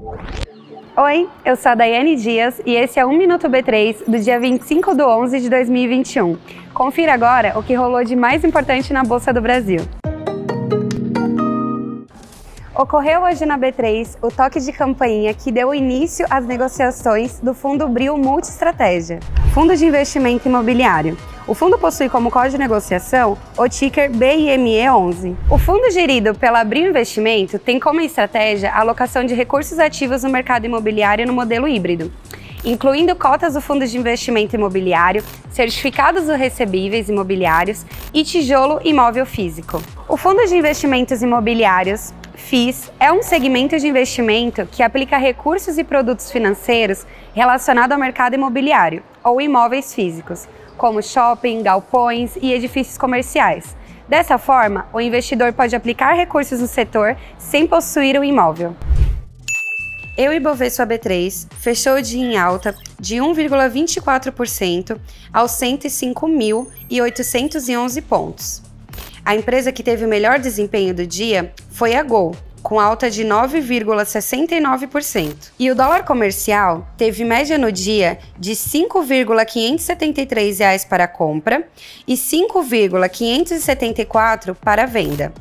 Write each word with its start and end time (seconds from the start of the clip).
Oi, 0.00 1.28
eu 1.44 1.56
sou 1.56 1.72
a 1.72 1.74
Daiane 1.74 2.14
Dias 2.14 2.60
e 2.64 2.76
esse 2.76 3.00
é 3.00 3.04
o 3.04 3.08
1 3.08 3.18
Minuto 3.18 3.48
B3 3.48 4.04
do 4.06 4.16
dia 4.20 4.38
25 4.38 4.94
de 4.94 5.02
11 5.02 5.40
de 5.40 5.50
2021. 5.50 6.38
Confira 6.72 7.14
agora 7.14 7.58
o 7.58 7.64
que 7.64 7.74
rolou 7.74 8.04
de 8.04 8.14
mais 8.14 8.44
importante 8.44 8.92
na 8.92 9.02
Bolsa 9.02 9.32
do 9.32 9.40
Brasil. 9.42 9.80
Ocorreu 12.76 13.22
hoje 13.22 13.44
na 13.44 13.58
B3 13.58 14.16
o 14.22 14.30
toque 14.30 14.60
de 14.60 14.70
campainha 14.70 15.34
que 15.34 15.50
deu 15.50 15.74
início 15.74 16.24
às 16.30 16.46
negociações 16.46 17.40
do 17.40 17.52
Fundo 17.52 17.88
Bril 17.88 18.16
Multistratégia, 18.16 19.18
fundo 19.52 19.74
de 19.74 19.84
investimento 19.84 20.46
imobiliário. 20.46 21.16
O 21.48 21.54
fundo 21.54 21.78
possui 21.78 22.10
como 22.10 22.30
código 22.30 22.50
de 22.50 22.58
negociação 22.58 23.38
o 23.56 23.66
ticker 23.66 24.10
BIME11. 24.10 25.34
O 25.48 25.56
fundo 25.56 25.90
gerido 25.90 26.34
pela 26.34 26.62
Bril 26.62 26.90
Investimento 26.90 27.58
tem 27.58 27.80
como 27.80 28.02
estratégia 28.02 28.70
a 28.70 28.80
alocação 28.80 29.24
de 29.24 29.32
recursos 29.32 29.78
ativos 29.78 30.22
no 30.22 30.28
mercado 30.28 30.66
imobiliário 30.66 31.26
no 31.26 31.32
modelo 31.32 31.66
híbrido 31.66 32.12
incluindo 32.64 33.14
cotas 33.14 33.54
do 33.54 33.60
Fundo 33.60 33.86
de 33.86 33.96
Investimento 33.96 34.56
Imobiliário, 34.56 35.22
certificados 35.48 36.26
dos 36.26 36.36
recebíveis 36.36 37.08
imobiliários 37.08 37.86
e 38.12 38.24
tijolo 38.24 38.80
imóvel 38.84 39.24
físico. 39.24 39.80
O 40.08 40.16
Fundo 40.16 40.44
de 40.44 40.56
Investimentos 40.56 41.22
Imobiliários 41.22 42.12
FIIs 42.34 42.90
é 42.98 43.12
um 43.12 43.22
segmento 43.22 43.78
de 43.78 43.86
investimento 43.86 44.66
que 44.66 44.82
aplica 44.82 45.16
recursos 45.16 45.78
e 45.78 45.84
produtos 45.84 46.32
financeiros 46.32 47.06
relacionados 47.32 47.92
ao 47.92 48.00
mercado 48.00 48.34
imobiliário 48.34 49.04
ou 49.22 49.40
imóveis 49.40 49.94
físicos, 49.94 50.48
como 50.78 51.02
shopping, 51.02 51.62
galpões 51.62 52.36
e 52.40 52.54
edifícios 52.54 52.96
comerciais. 52.96 53.76
Dessa 54.08 54.38
forma, 54.38 54.88
o 54.90 55.00
investidor 55.00 55.52
pode 55.52 55.76
aplicar 55.76 56.14
recursos 56.14 56.60
no 56.60 56.66
setor 56.66 57.14
sem 57.36 57.66
possuir 57.66 58.18
o 58.18 58.24
imóvel. 58.24 58.74
Eu 60.16 60.32
e 60.32 60.40
Bovespa 60.40 60.86
B3 60.86 61.46
fechou 61.60 61.96
o 61.96 62.02
dia 62.02 62.24
em 62.24 62.38
alta 62.38 62.74
de 62.98 63.16
1,24% 63.16 64.98
aos 65.32 65.52
105.811 65.52 68.02
pontos. 68.02 68.62
A 69.24 69.34
empresa 69.36 69.70
que 69.70 69.82
teve 69.82 70.06
o 70.06 70.08
melhor 70.08 70.38
desempenho 70.38 70.94
do 70.94 71.06
dia 71.06 71.52
foi 71.70 71.94
a 71.94 72.02
Gol, 72.02 72.34
com 72.68 72.78
alta 72.78 73.10
de 73.10 73.24
9,69%. 73.24 75.52
E 75.58 75.70
o 75.70 75.74
dólar 75.74 76.04
comercial 76.04 76.86
teve 76.98 77.24
média 77.24 77.56
no 77.56 77.72
dia 77.72 78.18
de 78.38 78.50
R$ 78.50 78.56
5,573 78.56 80.86
para 80.86 81.08
compra 81.08 81.66
e 82.06 82.14
5,574 82.14 84.54
para 84.54 84.84
venda. 84.84 85.32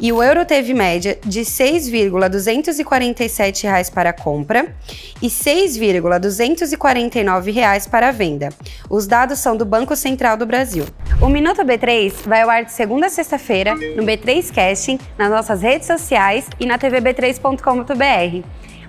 E 0.00 0.12
o 0.12 0.22
euro 0.22 0.44
teve 0.44 0.72
média 0.74 1.18
de 1.24 1.40
R$ 1.40 1.46
6,247 1.46 3.90
para 3.92 4.10
a 4.10 4.12
compra 4.12 4.76
e 5.20 5.26
R$ 5.26 5.32
6,249 5.32 7.88
para 7.88 8.08
a 8.08 8.12
venda. 8.12 8.50
Os 8.90 9.06
dados 9.06 9.38
são 9.38 9.56
do 9.56 9.64
Banco 9.64 9.96
Central 9.96 10.36
do 10.36 10.44
Brasil. 10.46 10.84
O 11.20 11.28
Minuto 11.28 11.62
B3 11.62 12.12
vai 12.26 12.42
ao 12.42 12.50
ar 12.50 12.64
de 12.64 12.72
segunda 12.72 13.06
a 13.06 13.10
sexta-feira 13.10 13.74
no 13.74 14.02
B3 14.02 14.52
Casting, 14.52 14.98
nas 15.16 15.30
nossas 15.30 15.62
redes 15.62 15.86
sociais 15.86 16.46
e 16.58 16.66
na 16.66 16.76
tvb3.com.br. 16.78 18.44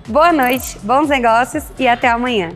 Boa 0.08 0.32
noite, 0.32 0.76
bons 0.82 1.08
negócios 1.08 1.64
e 1.78 1.86
até 1.88 2.08
amanhã. 2.08 2.50